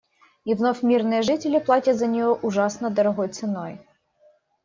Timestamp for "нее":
2.07-2.29